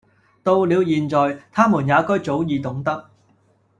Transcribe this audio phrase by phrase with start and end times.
[0.41, 3.11] 到了現在，他們也該早已懂得，……